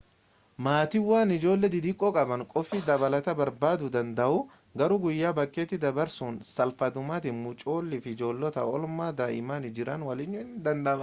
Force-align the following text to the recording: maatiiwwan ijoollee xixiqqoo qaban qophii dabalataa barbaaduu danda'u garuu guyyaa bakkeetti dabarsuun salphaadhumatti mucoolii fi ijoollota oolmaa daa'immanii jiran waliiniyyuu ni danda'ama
maatiiwwan 0.67 1.33
ijoollee 1.33 1.69
xixiqqoo 1.73 2.09
qaban 2.15 2.43
qophii 2.53 2.79
dabalataa 2.87 3.35
barbaaduu 3.41 3.89
danda'u 3.95 4.39
garuu 4.83 4.97
guyyaa 5.05 5.33
bakkeetti 5.41 5.79
dabarsuun 5.85 6.39
salphaadhumatti 6.49 7.35
mucoolii 7.43 8.01
fi 8.07 8.15
ijoollota 8.19 8.65
oolmaa 8.73 9.11
daa'immanii 9.23 9.73
jiran 9.79 10.09
waliiniyyuu 10.11 10.51
ni 10.51 10.67
danda'ama 10.69 10.99